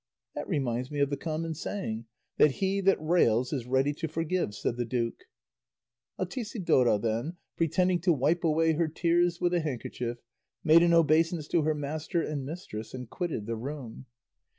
"That 0.33 0.47
reminds 0.47 0.89
me 0.89 0.99
of 0.99 1.11
the 1.11 1.15
common 1.15 1.53
saying, 1.53 2.05
that 2.37 2.53
'he 2.53 2.81
that 2.81 2.97
rails 2.99 3.53
is 3.53 3.67
ready 3.67 3.93
to 3.93 4.07
forgive,'" 4.07 4.55
said 4.55 4.75
the 4.75 4.83
duke. 4.83 5.25
Altisidora 6.17 6.97
then, 6.99 7.37
pretending 7.55 7.99
to 8.01 8.11
wipe 8.11 8.43
away 8.43 8.73
her 8.73 8.87
tears 8.87 9.39
with 9.39 9.53
a 9.53 9.59
handkerchief, 9.61 10.17
made 10.63 10.81
an 10.81 10.95
obeisance 10.95 11.47
to 11.49 11.61
her 11.61 11.75
master 11.75 12.23
and 12.23 12.43
mistress 12.43 12.95
and 12.95 13.11
quitted 13.11 13.45
the 13.45 13.55
room. 13.55 14.07